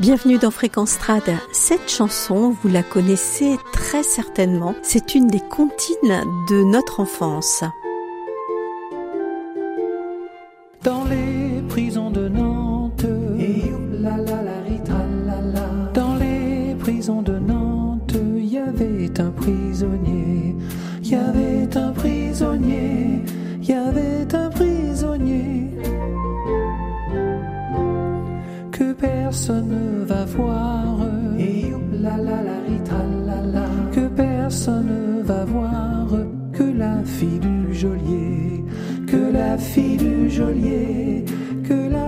[0.00, 1.24] Bienvenue dans Fréquence Trad.
[1.50, 4.76] Cette chanson, vous la connaissez très certainement.
[4.80, 7.64] C'est une des comptines de notre enfance.
[10.84, 13.06] Dans les prisons de Nantes,
[13.40, 15.90] et la la la ritra la la.
[15.92, 20.54] Dans les prisons de Nantes, il y avait un prisonnier,
[21.02, 23.24] il y avait un prisonnier,
[23.60, 25.72] il y avait un prisonnier
[29.28, 30.96] personne ne va voir.
[31.38, 31.66] Et
[32.04, 33.66] la la la ritra la la.
[33.94, 36.06] Que personne ne va voir
[36.56, 38.64] que la fille du geôlier,
[39.06, 41.26] que la fille du geôlier,
[41.68, 42.07] que la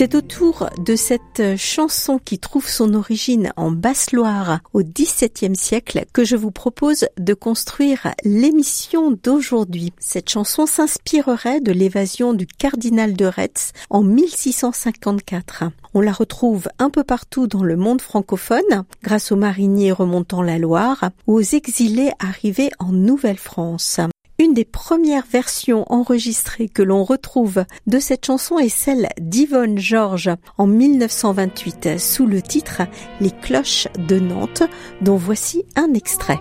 [0.00, 6.24] C'est autour de cette chanson qui trouve son origine en Basse-Loire au XVIIe siècle que
[6.24, 9.92] je vous propose de construire l'émission d'aujourd'hui.
[9.98, 15.64] Cette chanson s'inspirerait de l'évasion du cardinal de Retz en 1654.
[15.92, 20.56] On la retrouve un peu partout dans le monde francophone, grâce aux mariniers remontant la
[20.56, 24.00] Loire ou aux exilés arrivés en Nouvelle-France.
[24.40, 30.30] Une des premières versions enregistrées que l'on retrouve de cette chanson est celle d'Yvonne Georges
[30.56, 32.80] en 1928 sous le titre
[33.20, 34.62] Les cloches de Nantes,
[35.02, 36.38] dont voici un extrait.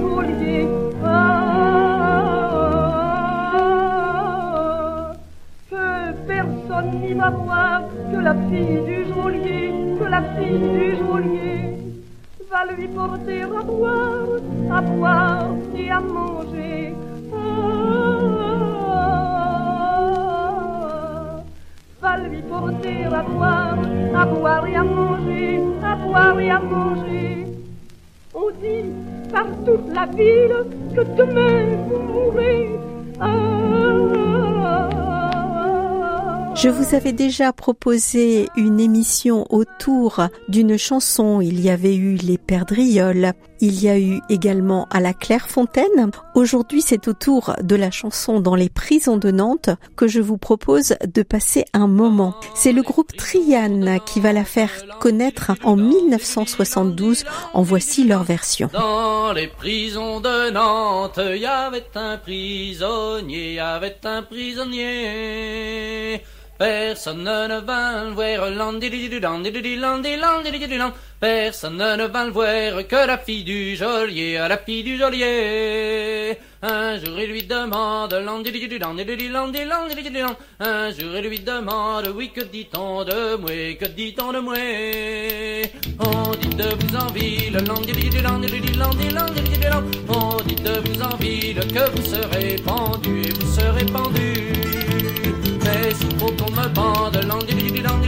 [0.00, 0.81] Geôlier.
[6.72, 11.76] Personne va voir que la fille du geôlier, que la fille du geôlier
[12.50, 14.26] va lui porter à boire,
[14.70, 16.94] à boire et à manger.
[17.34, 18.18] Ah,
[22.00, 23.78] va lui porter à boire,
[24.14, 27.46] à boire et à manger, à boire et à manger.
[28.34, 28.90] On dit
[29.30, 32.70] par toute la ville que demain vous mourrez.
[33.20, 34.31] Ah,
[36.54, 41.40] Je vous avais déjà proposé une émission autour d'une chanson.
[41.40, 43.32] Il y avait eu Les Perdrioles.
[43.64, 46.10] Il y a eu également à la Clairefontaine.
[46.34, 50.36] Aujourd'hui, c'est au tour de la chanson Dans les prisons de Nantes que je vous
[50.36, 52.34] propose de passer un moment.
[52.56, 57.24] C'est le groupe Triane qui va la faire connaître en 1972.
[57.54, 58.68] En voici leur version.
[58.72, 61.48] Dans les prisons de Nantes, il
[61.94, 66.20] un prisonnier, y un prisonnier.
[66.62, 68.46] Personne ne vint le voir.
[71.18, 76.38] Personne ne vint le voir que la fille du geôlier, la fille du geôlier.
[76.62, 78.14] Un jour il lui demande.
[78.14, 78.44] Un
[80.92, 84.54] jour il lui demande, oui que dit-on de moi, que dit-on de moi?
[85.98, 87.58] On dit de vous en ville.
[87.68, 87.80] On
[90.44, 94.01] dit de vous en ville que vous serez pendu et vous serez pendu.
[96.18, 97.98] Faut qu'on me bande, landididilan,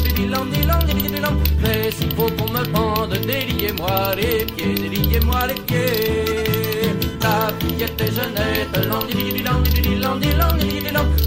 [1.62, 6.93] mais s'il faut qu'on me bande, déliez-moi les pieds, déliez-moi les pieds.
[7.22, 8.75] La fille était jeunette,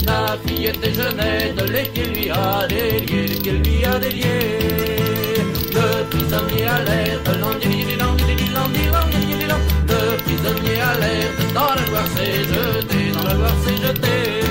[0.06, 4.60] la fille était jeunette, les pieds lui a déliés, les pieds lui a déliés.
[5.74, 8.16] Le prisonnier alerte, landididilan,
[9.88, 14.47] le prisonnier alerte, dans la s'est jeté, dans la s'est jeté.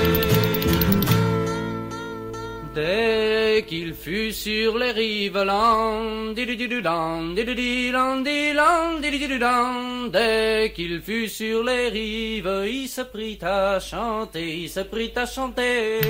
[2.77, 10.11] Dès qu'il fut sur les rives, lan, didididudan, dididilan, dilan, didididudan.
[10.13, 15.25] dès qu'il fut sur les rives, il se prit à chanter, il se prit à
[15.25, 16.01] chanter.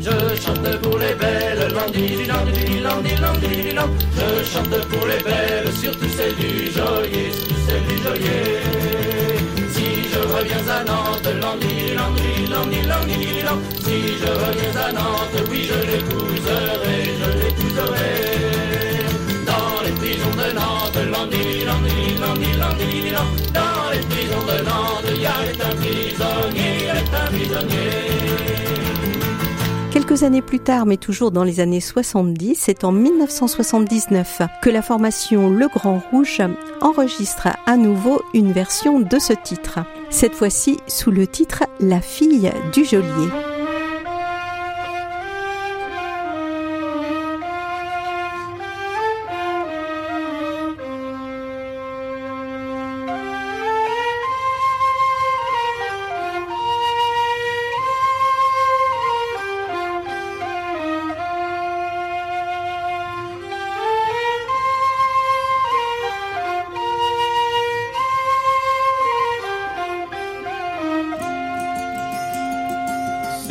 [0.00, 1.68] Je chante pour les belles,
[4.16, 8.59] je chante pour les belles, surtout celles du geôlier, surtout celles du geôlier.
[10.40, 13.44] Reviens à Nantes, l'ennui, l'ennui, l'ennui, l'ennui.
[13.84, 18.12] Si je reviens à Nantes, oui, je l'épouserai, je l'épouserai.
[19.44, 23.12] Dans les prisons de Nantes, l'ennui, l'ennui, l'ennui, l'ennui.
[23.52, 28.29] Dans les prisons de Nantes, il y avait un prisonnier, un prisonnier.
[30.10, 34.82] Quelques années plus tard, mais toujours dans les années 70, c'est en 1979 que la
[34.82, 36.42] formation Le Grand Rouge
[36.80, 39.78] enregistre à nouveau une version de ce titre.
[40.10, 43.49] Cette fois-ci sous le titre La fille du geôlier.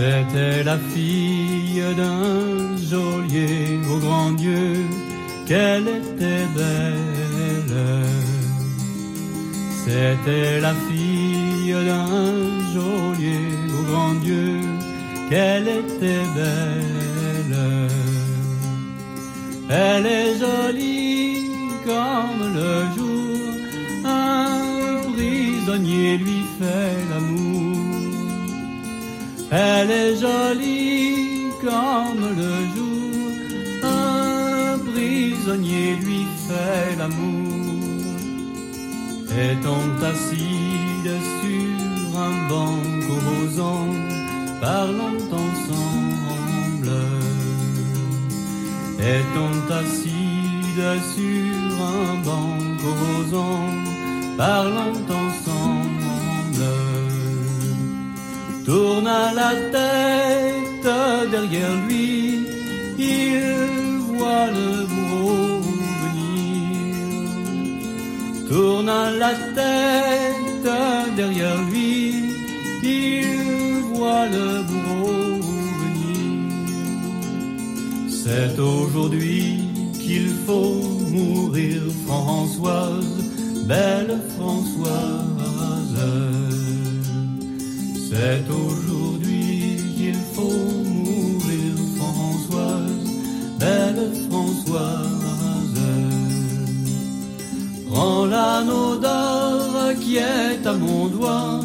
[0.09, 4.77] C'était la fille d'un geôlier au grand Dieu,
[5.45, 7.77] qu'elle était belle.
[9.83, 12.07] C'était la fille d'un
[12.73, 14.61] geôlier au grand Dieu,
[15.29, 17.59] qu'elle était belle.
[19.69, 20.07] Elle
[29.51, 37.49] Elle est jolie comme le jour, un prisonnier lui fait l'amour.
[39.31, 43.87] Étant assise sur un banc composant,
[44.61, 46.91] parlant ensemble.
[48.99, 53.65] Étant assise sur un banc composant,
[54.37, 55.48] parlant ensemble
[58.69, 60.89] tourna la tête
[61.31, 62.45] derrière lui,
[62.99, 63.41] il
[64.09, 65.59] voit le bourreau
[66.01, 67.29] venir.
[68.47, 70.69] Tourna la tête
[71.15, 71.89] derrière lui,
[72.83, 73.31] il
[73.91, 75.23] voit le bourreau
[75.81, 76.49] venir.
[78.23, 79.45] C'est aujourd'hui
[79.99, 80.81] qu'il faut
[81.15, 83.13] mourir, Françoise,
[83.67, 85.29] belle Françoise.
[88.09, 93.05] C'est aujourd'hui qu'il faut mourir, Françoise,
[93.59, 95.79] belle Françoise.
[97.87, 101.59] Prends l'anneau d'or qui est à mon doigt,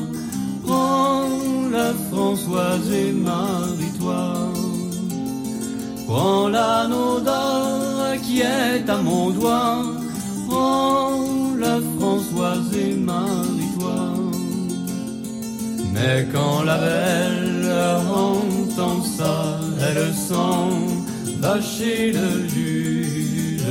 [0.67, 4.53] prends-la Françoise et marie-toi.
[6.07, 9.83] Prends l'anneau d'or qui est à mon doigt,
[10.47, 13.54] prends-la Françoise et marie-toi.
[15.95, 17.73] Mais quand la belle
[18.11, 20.67] entend ça, elle sent
[21.41, 23.63] lâcher le juge.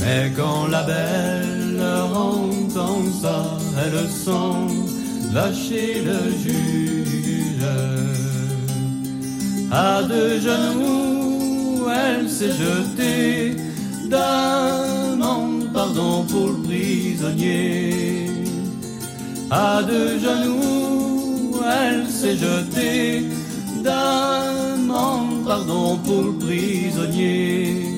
[0.00, 1.82] Mais quand la belle
[2.14, 4.74] entend ça, elle sent
[5.34, 7.68] lâcher le juge.
[9.70, 13.56] À deux genoux, elle s'est jetée,
[14.08, 18.25] demande pardon pour le prisonnier.
[19.50, 23.24] À deux genoux, elle s'est jetée,
[23.84, 27.95] demande pardon pour le prisonnier.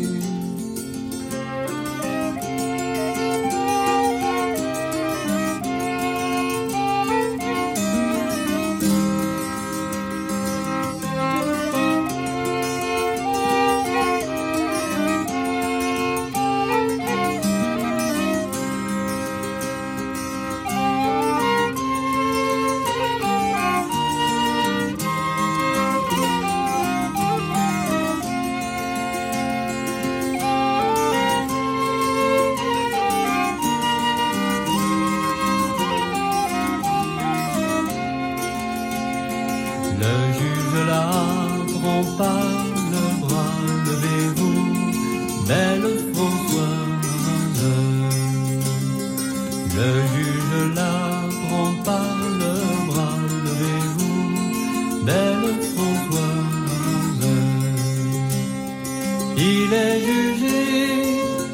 [59.71, 60.61] Il est jugé,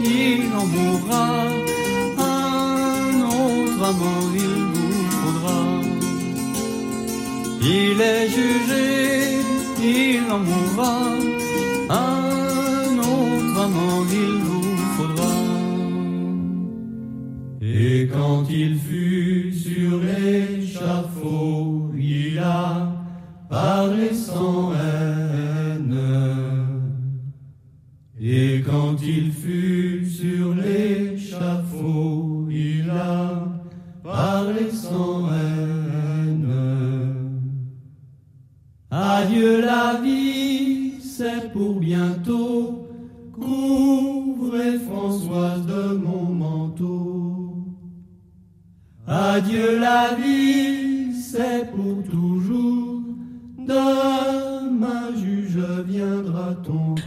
[0.01, 1.31] il en mourra,
[2.17, 5.63] un autre amant il vous faudra.
[7.61, 8.87] Il est jugé,
[9.83, 10.97] il en mourra,
[11.91, 15.35] un autre amant il vous faudra.
[17.63, 19.14] Et quand il fut
[46.09, 47.55] manteau.
[49.07, 52.85] Adieu la vie, c'est pour toujours.
[55.17, 56.55] Juge viendra.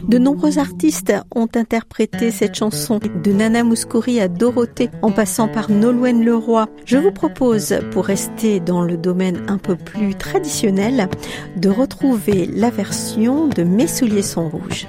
[0.08, 5.70] De nombreux artistes ont interprété cette chanson, de Nana Mouskouri à Dorothée, en passant par
[5.70, 6.66] Nolwenn Leroy.
[6.84, 11.08] Je vous propose, pour rester dans le domaine un peu plus traditionnel,
[11.56, 14.86] de retrouver la version de Mes souliers sont rouges.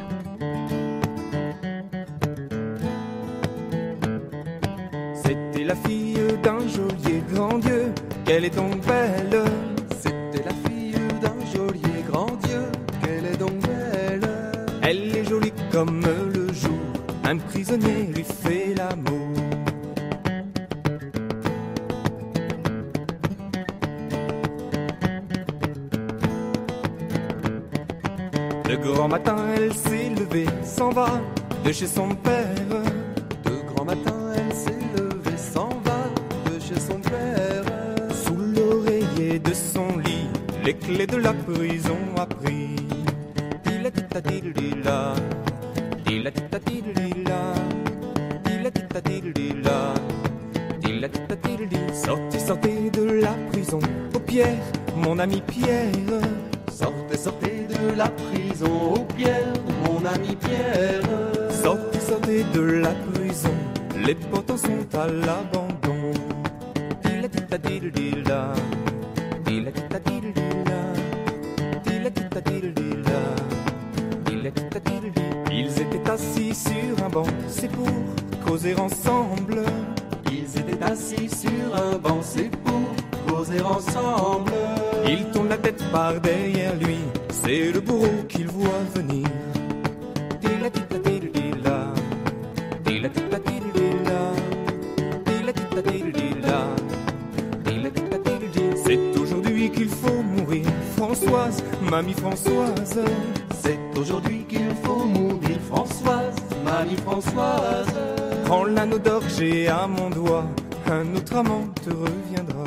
[8.39, 9.43] Qu'elle est donc belle.
[10.01, 12.61] C'était la fille d'un geôlier grand Dieu,
[13.01, 14.29] qu'elle est donc belle.
[14.81, 16.01] Elle est jolie comme
[16.33, 16.79] le jour,
[17.25, 19.27] un prisonnier lui fait l'amour.
[28.69, 31.09] Le grand matin, elle s'est levée, s'en va
[31.65, 32.45] de chez son père.
[33.43, 37.88] De grand matin, elle s'est levée, s'en va de chez son père.
[39.37, 40.27] De son lit,
[40.65, 42.75] les clés de la prison a pris.
[51.93, 53.79] Sortez, sortez de la prison,
[54.15, 54.57] au Pierre,
[54.95, 55.91] mon ami Pierre.
[56.71, 59.53] Sortez, sortez de la prison, au Pierre,
[59.85, 61.03] mon ami Pierre.
[61.51, 63.53] Sortez, sortez de la prison,
[64.03, 65.69] les potents sont à l'abandon.
[75.51, 77.87] Ils étaient assis sur un banc, c'est pour
[78.45, 79.63] causer ensemble.
[80.31, 84.53] Ils étaient assis sur un banc, c'est pour causer ensemble.
[85.07, 89.27] Il tourne la tête par derrière lui, c'est le bourreau qu'il voit venir.
[101.29, 102.99] Françoise, mamie Françoise.
[103.61, 107.87] C'est aujourd'hui qu'il faut mourir, Françoise, mamie Françoise.
[108.45, 110.45] Prends l'anneau d'or que j'ai à mon doigt,
[110.87, 112.63] un autre amant te reviendra.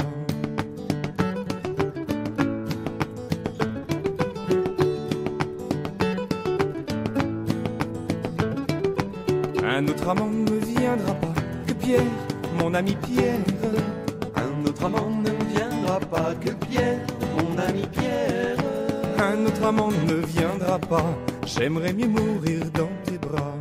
[9.64, 11.35] Un autre amant ne viendra pas
[11.66, 12.02] que Pierre,
[12.61, 13.32] mon ami Pierre.
[21.62, 23.54] J'aimerais mieux mourir dans tes bras.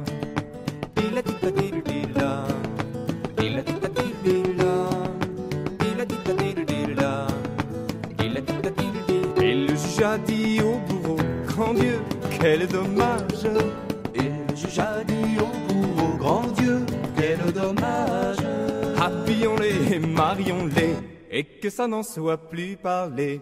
[9.37, 11.99] Et le juge a dit au bourreau, grand Dieu,
[12.39, 13.45] quel dommage.
[14.15, 16.83] Et le juge a dit au bourreau, grand Dieu,
[17.15, 18.37] quel dommage.
[18.99, 20.95] Habillons-les, marions-les,
[21.29, 23.41] et que ça n'en soit plus parlé.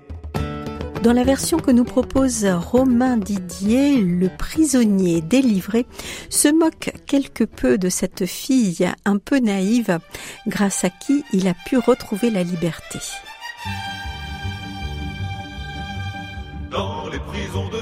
[1.04, 5.86] Dans la version que nous propose Romain Didier, le prisonnier délivré
[6.30, 10.00] se moque quelque peu de cette fille un peu naïve,
[10.46, 13.00] grâce à qui il a pu retrouver la liberté.
[16.70, 17.80] Dans les prisons de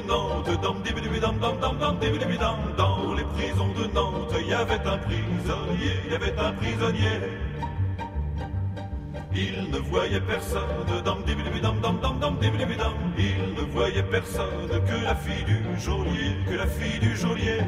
[3.93, 7.19] Nantes, il y avait un prisonnier, il y avait un prisonnier.
[9.39, 10.63] Il ne voyait personne,
[11.05, 12.37] dam, dam, dam, dam, dam.
[13.19, 17.59] Il ne voyait personne que la fille du geôlier, que la fille du geôlier.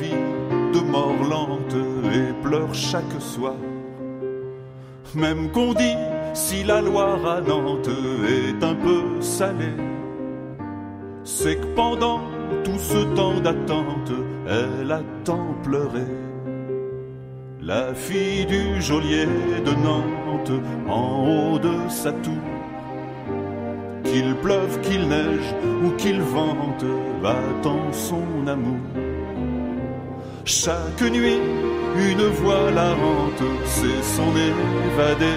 [0.00, 0.22] Vie
[0.74, 1.76] de mort lente
[2.12, 3.54] et pleure chaque soir.
[5.14, 5.96] Même qu'on dit
[6.32, 7.88] si la Loire à Nantes
[8.28, 9.78] est un peu salée,
[11.22, 12.20] c'est que pendant
[12.64, 14.12] tout ce temps d'attente,
[14.48, 16.06] elle a tant pleuré.
[17.62, 19.26] La fille du geôlier
[19.64, 22.42] de Nantes en haut de sa tour
[24.14, 26.84] qu'il pleuve, qu'il neige ou qu'il vente,
[27.20, 29.03] va-t'en son amour.
[30.46, 31.40] Chaque nuit,
[31.96, 35.36] une voix la hante, c'est son évadé,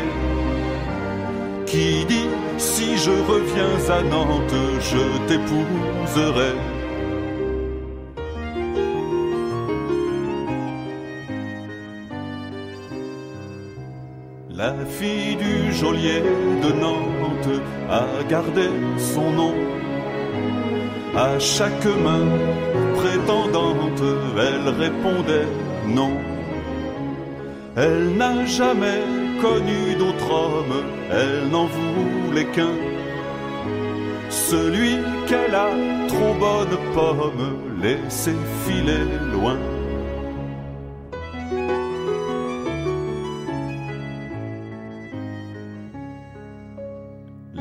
[1.65, 6.53] qui dit si je reviens à Nantes, je t'épouserai.
[14.49, 16.21] La fille du geôlier
[16.63, 19.66] de Nantes a gardé son nom.
[21.17, 22.27] À chaque main
[22.95, 24.03] prétendante,
[24.37, 25.47] elle répondait
[25.87, 26.11] non.
[27.75, 29.01] Elle n'a jamais
[29.41, 32.75] connu d'autre homme, elle n'en voulait qu'un.
[34.29, 35.69] Celui qu'elle a,
[36.07, 38.33] trop bonne pomme, laissé
[38.63, 39.57] filer loin.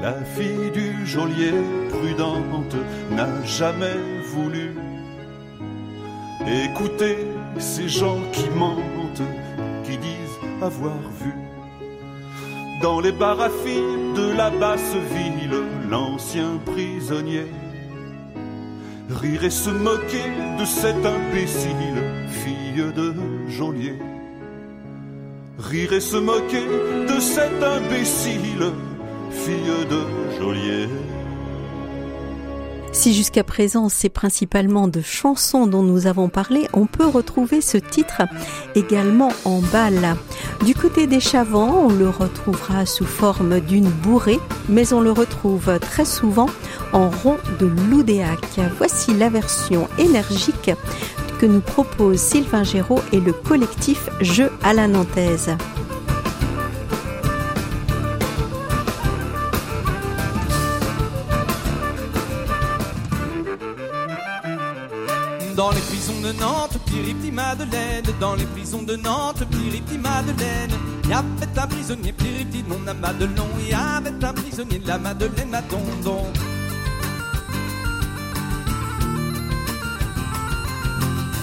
[0.06, 1.54] La fille du geôlier
[1.90, 2.76] prudente
[3.16, 3.99] n'a jamais
[4.35, 4.70] voulu
[6.64, 7.16] écouter
[7.58, 9.28] ces gens qui mentent,
[9.85, 11.32] qui disent avoir vu.
[12.82, 13.12] Dans les
[13.64, 17.46] filles de la basse ville, l'ancien prisonnier
[19.11, 20.25] rire et se moquer
[20.58, 23.14] de cette imbécile fille de
[23.49, 23.94] geôlier.
[25.58, 26.66] Rire et se moquer
[27.08, 28.73] de cette imbécile
[29.30, 30.88] fille de geôlier.
[33.06, 37.78] Si jusqu'à présent c'est principalement de chansons dont nous avons parlé, on peut retrouver ce
[37.78, 38.22] titre
[38.75, 40.16] également en balle.
[40.64, 45.78] Du côté des Chavants, on le retrouvera sous forme d'une bourrée, mais on le retrouve
[45.78, 46.48] très souvent
[46.92, 48.58] en rond de l'Oudéac.
[48.76, 50.72] Voici la version énergique
[51.38, 55.56] que nous propose Sylvain Géraud et le collectif Jeux à la Nantaise.
[66.26, 68.04] De Nantes, Piripti Madeleine.
[68.21, 70.73] Dans les prisons de Nantes, Piripti Madeleine.
[71.09, 73.49] Y avait un prisonnier, Piripti non à Madelon.
[73.68, 76.25] Y avait un prisonnier, la Madeleine à Dondon.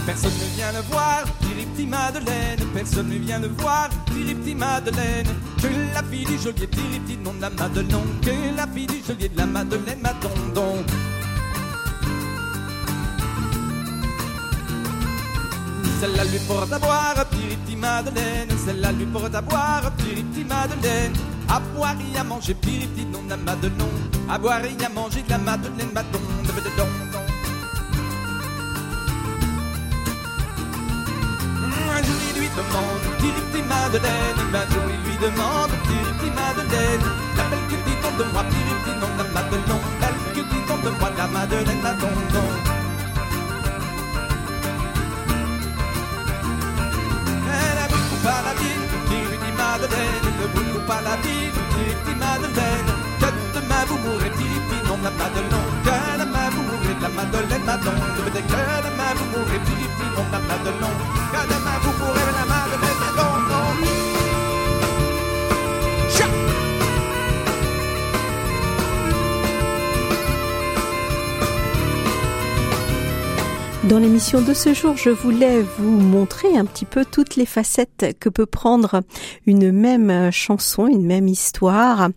[0.05, 2.59] Personne ne vient le voir, Piripti Madeleine.
[2.73, 5.27] Personne ne vient le voir, Piripti Madeleine.
[5.61, 8.03] Que la fille du geôlier, Piripti non à Madelon.
[8.21, 10.13] Que la fille du geôlier de la Madeleine, ma
[16.03, 18.49] Celle-là lui porte à boire, Piripti Madeleine.
[18.65, 21.13] Celle-là lui porte à boire, Piripti Madeleine.
[21.47, 23.87] À boire et à manger, Piripti non à Madelon.
[24.29, 27.19] À boire et à manger de la Madeleine, Madon, de don, don.
[32.03, 34.39] Il lui demande, Piripti Madeleine.
[34.91, 37.05] Il lui demande, Piripti Madeleine.
[37.37, 39.79] La belle que dit-on de moi, Piripti non à Madelon.
[40.01, 42.72] Belle que dit-on de moi, la Madeleine, Madon, don.
[48.23, 52.91] Pas la ville, Piriti Madeleine, ne vous pas la ville, Piriti Madeleine.
[53.19, 55.63] Que demain vous mourrez, Piriti, non la Madelon.
[55.85, 57.95] Que demain vous mourrez, la Madeleine, Madon.
[58.17, 60.93] Que demain vous mourrez, Piriti, non la Madelon.
[61.33, 62.32] Que demain vous mourrez,
[73.89, 78.15] Dans l'émission de ce jour, je voulais vous montrer un petit peu toutes les facettes
[78.17, 79.01] que peut prendre
[79.45, 82.07] une même chanson, une même histoire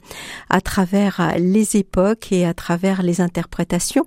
[0.49, 4.05] à travers les époques et à travers les interprétations.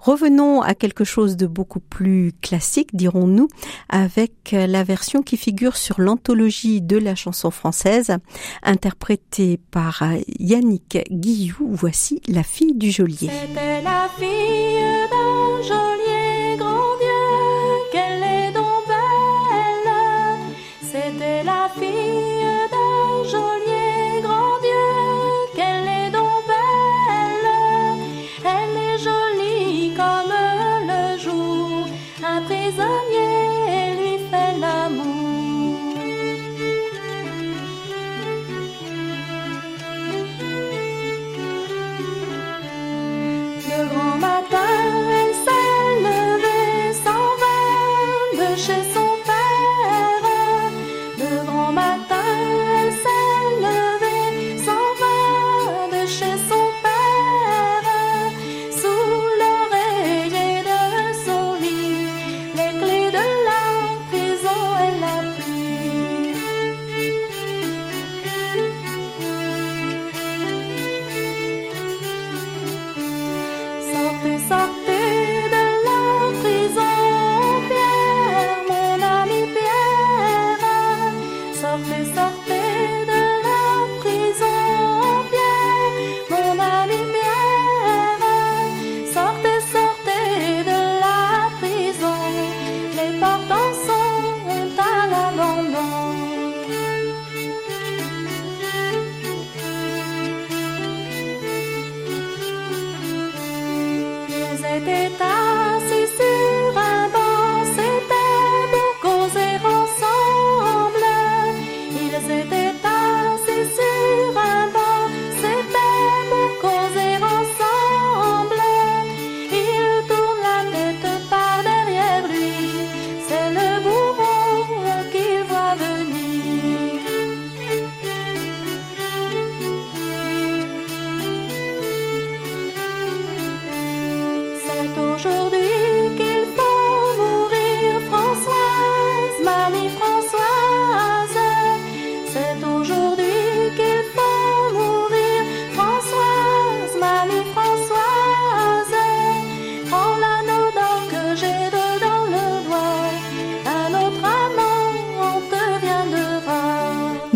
[0.00, 3.48] Revenons à quelque chose de beaucoup plus classique, dirons-nous,
[3.90, 8.16] avec la version qui figure sur l'anthologie de la chanson française,
[8.62, 10.02] interprétée par
[10.38, 11.68] Yannick Guillou.
[11.72, 13.28] Voici La fille du geôlier.
[15.62, 16.11] Geôlier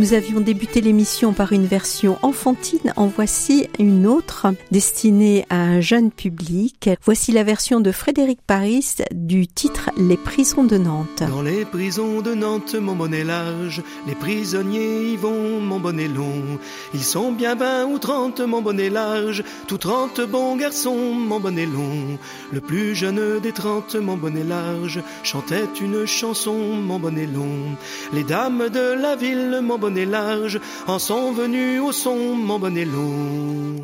[0.07, 5.81] Nous avions débuté l'émission par une version enfantine, en voici une autre destinée à un
[5.81, 6.91] jeune public.
[7.03, 11.25] Voici la version de Frédéric Paris du titre Les prisons de Nantes.
[11.29, 16.61] Dans les prisons de Nantes, mon bonnet large, les prisonniers y vont, mon bonnet long.
[16.95, 21.67] Ils sont bien vingt ou trente, mon bonnet large, tout trente bons garçons, mon bonnet
[21.67, 22.17] long.
[22.53, 27.75] Le plus jeune des trente, mon bonnet large, chantait une chanson, mon bonnet long.
[28.13, 32.85] Les dames de la ville, mon bonnet large, en sont venus au son, mon bonnet
[32.85, 33.83] long.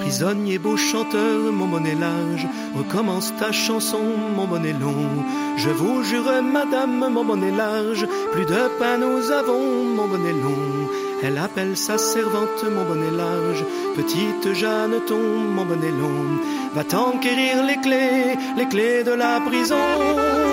[0.00, 3.98] Prisonnier beau chanteur, mon bonnet large, recommence ta chanson,
[4.36, 5.24] mon bonnet long.
[5.56, 11.03] Je vous jure, madame, mon bonnet large, plus de pain nous avons, mon bonnet long.
[11.26, 13.64] Elle appelle sa servante, mon bonnet large,
[13.96, 16.38] petite Jeanneton, mon bonnet long.
[16.74, 20.43] Va t'enquérir les clés, les clés de la prison.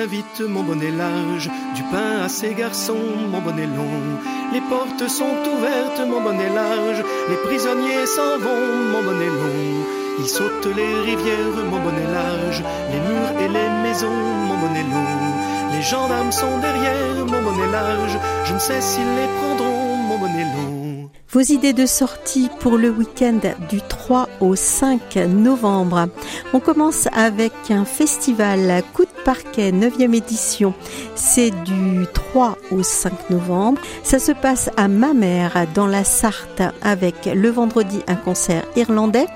[0.00, 4.02] Vite mon bonnet large, du pain à ces garçons, mon bonnet long.
[4.52, 9.84] Les portes sont ouvertes, mon bonnet large, les prisonniers s'en vont, mon bonnet long.
[10.18, 15.76] Ils sautent les rivières, mon bonnet large, les murs et les maisons, mon bonnet long.
[15.76, 20.44] Les gendarmes sont derrière, mon bonnet large, je ne sais s'ils les prendront, mon bonnet
[20.44, 20.81] long.
[21.32, 23.40] Vos idées de sortie pour le week-end
[23.70, 26.08] du 3 au 5 novembre.
[26.52, 30.74] On commence avec un festival Coup de parquet 9e édition.
[31.14, 33.80] C'est du 3 au 5 novembre.
[34.02, 39.26] Ça se passe à Mamère dans la Sarthe avec le vendredi un concert irlandais,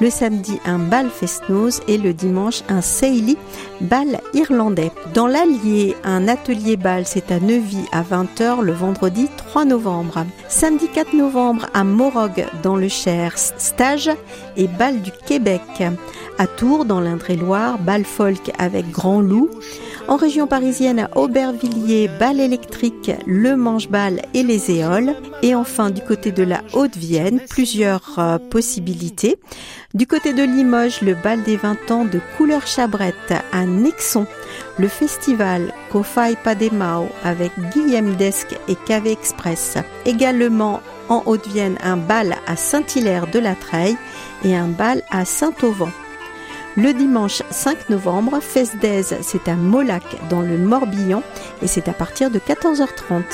[0.00, 3.36] le samedi un bal festnose et le dimanche un Seili
[3.80, 4.92] bal irlandais.
[5.14, 10.26] Dans l'Allier, un atelier bal, c'est à Neuvy à 20h le vendredi 3 novembre.
[10.48, 11.39] Samedi 4 novembre
[11.72, 14.10] à Morog dans le Cher, stage
[14.58, 15.62] et bal du Québec.
[16.38, 19.48] À Tours dans l'Indre-et-Loire, bal folk avec Grand Loup.
[20.06, 25.14] En région parisienne à Aubervilliers, bal électrique, le manche-bal et les éoles.
[25.42, 29.38] Et enfin du côté de la Haute-Vienne, plusieurs euh, possibilités.
[29.94, 34.26] Du côté de Limoges, le bal des 20 ans de couleur chabrette à Nexon.
[34.78, 39.78] Le festival Kofai Pademao avec Guillaume Desque et KV Express.
[40.04, 43.98] Également en Haute-Vienne un bal à Saint-Hilaire de la Treille
[44.42, 45.90] et un bal à Saint-Auvent.
[46.76, 51.22] Le dimanche 5 novembre, Fesdaise, c'est à Molac dans le Morbihan
[51.60, 53.24] et c'est à partir de 14h30.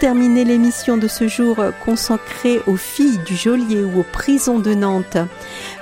[0.00, 5.18] Terminer l'émission de ce jour consacrée aux filles du geôlier ou aux prisons de Nantes,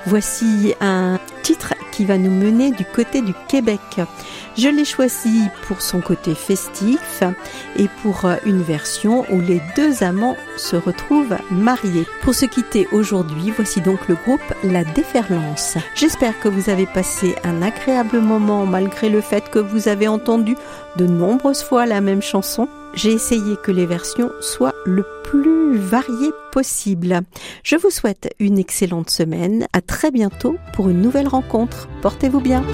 [0.07, 3.81] voici un titre qui va nous mener du côté du Québec.
[4.57, 7.23] Je l'ai choisi pour son côté festif
[7.77, 12.07] et pour une version où les deux amants se retrouvent mariés.
[12.23, 15.77] Pour se quitter aujourd'hui, voici donc le groupe La Déferlance.
[15.95, 20.57] J'espère que vous avez passé un agréable moment malgré le fait que vous avez entendu
[20.97, 22.69] de nombreuses fois la même chanson.
[22.95, 27.21] J'ai essayé que les versions soient le plus variées possible.
[27.63, 29.67] Je vous souhaite une excellente semaine.
[29.73, 31.89] À très bientôt pour une nouvelle rencontre.
[32.03, 32.65] Portez-vous bien.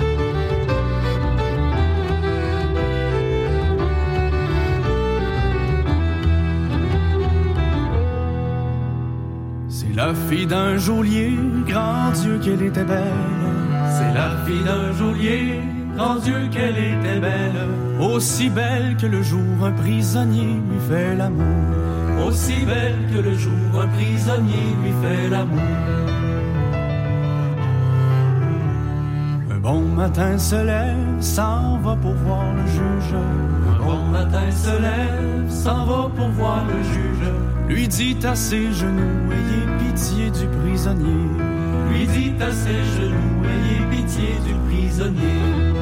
[9.68, 11.32] C'est la fille d'un geôlier,
[11.66, 13.02] grand Dieu qu'elle était belle.
[13.96, 15.60] C'est la fille d'un geôlier,
[15.96, 17.68] grand Dieu qu'elle était belle.
[18.00, 22.26] Aussi belle que le jour un prisonnier lui fait l'amour.
[22.26, 25.60] Aussi belle que le jour un prisonnier lui fait l'amour.
[29.50, 33.14] Un bon matin se lève, s'en va pour voir le juge.
[33.14, 37.30] Un bon matin se lève, s'en va pour voir le juge.
[37.68, 41.28] Lui dit à ses genoux, ayez pitié du prisonnier.
[41.90, 45.73] Lui dit à ses genoux, ayez pitié du prisonnier.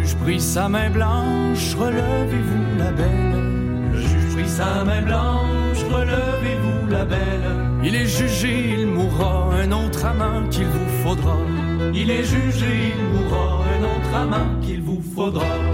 [0.00, 3.92] Juge prit sa main blanche, relevez-vous la belle.
[3.92, 7.48] Le juge prit sa main blanche, relevez-vous la belle.
[7.84, 11.36] Il est jugé, il mourra, un autre amant qu'il vous faudra.
[11.94, 15.69] Il est jugé, il mourra, un autre amant qu'il vous faudra.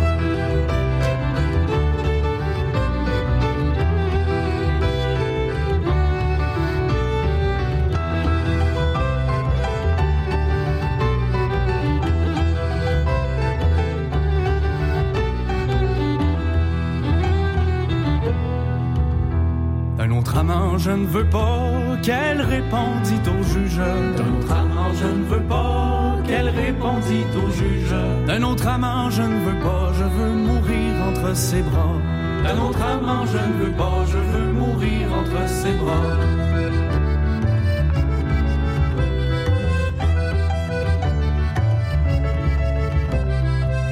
[20.87, 23.81] Je ne veux pas qu'elle répondit au juge.
[24.17, 27.95] D'un autre amant, je ne veux pas qu'elle répondit au juge.
[28.29, 31.97] D'un autre amant, je ne veux pas, je veux mourir entre ses bras.
[32.45, 36.07] D'un autre amant, je ne veux pas, je veux mourir entre ses bras.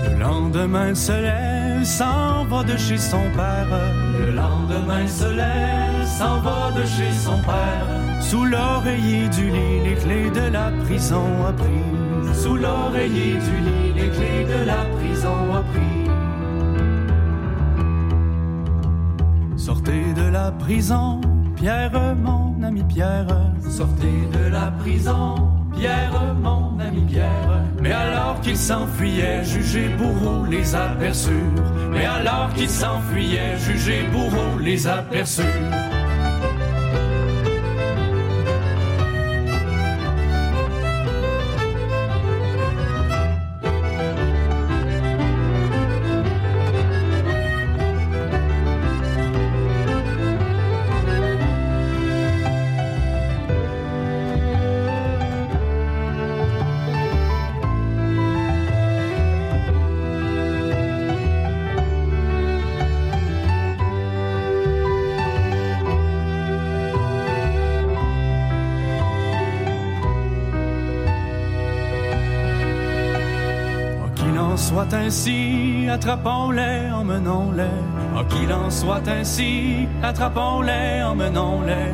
[0.07, 3.73] Le lendemain se lève, s'en va de chez son père.
[4.21, 7.87] Le lendemain se lève, s'en va de chez son père.
[8.21, 12.35] Sous l'oreiller du lit, les clés de la prison a pris.
[12.43, 16.05] Sous l'oreiller du lit, les clés de la prison a pris.
[19.57, 21.21] Sortez de la prison,
[21.57, 23.27] Pierre, mon ami Pierre.
[23.69, 25.35] Sortez de la prison,
[25.77, 27.63] Pierre, mon ami Pierre.
[27.83, 31.51] Mais alors qu'il s'enfuyait, jugé bourreau les aperçut.
[31.91, 35.43] Mais alors qu'il s'enfuyait, jugé bourreau les aperçut.
[76.05, 77.81] Attrapons-les, emmenons-les.
[78.15, 81.93] Ah, qu'il en soit ainsi, attrapons-les, emmenons-les.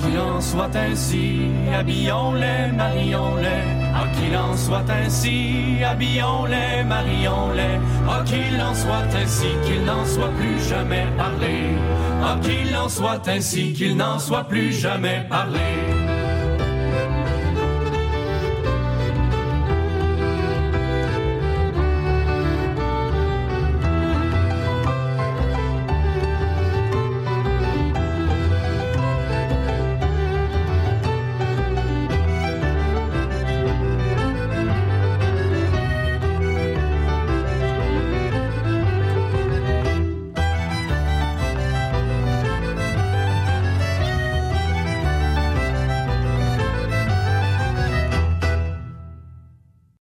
[0.00, 3.62] Qu'il en soit ainsi, habillons-les, marions-les.
[3.94, 7.78] Ah, qu'il en soit ainsi, habillons-les, marions-les.
[8.08, 11.76] Ah, qu'il en soit ainsi, qu'il n'en soit plus jamais parlé.
[12.24, 16.01] Ah, qu'il en soit ainsi, qu'il n'en soit plus jamais parlé.